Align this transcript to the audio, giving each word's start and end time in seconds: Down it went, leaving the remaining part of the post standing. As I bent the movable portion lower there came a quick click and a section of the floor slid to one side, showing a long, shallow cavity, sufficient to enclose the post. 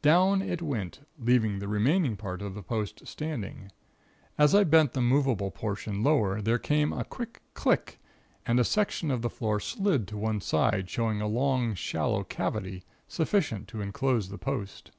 Down 0.00 0.40
it 0.40 0.62
went, 0.62 1.00
leaving 1.18 1.58
the 1.58 1.68
remaining 1.68 2.16
part 2.16 2.40
of 2.40 2.54
the 2.54 2.62
post 2.62 3.06
standing. 3.06 3.70
As 4.38 4.54
I 4.54 4.64
bent 4.64 4.94
the 4.94 5.02
movable 5.02 5.50
portion 5.50 6.02
lower 6.02 6.40
there 6.40 6.56
came 6.58 6.90
a 6.90 7.04
quick 7.04 7.42
click 7.52 8.00
and 8.46 8.58
a 8.58 8.64
section 8.64 9.10
of 9.10 9.20
the 9.20 9.28
floor 9.28 9.60
slid 9.60 10.08
to 10.08 10.16
one 10.16 10.40
side, 10.40 10.88
showing 10.88 11.20
a 11.20 11.28
long, 11.28 11.74
shallow 11.74 12.24
cavity, 12.24 12.82
sufficient 13.08 13.68
to 13.68 13.82
enclose 13.82 14.30
the 14.30 14.38
post. 14.38 14.90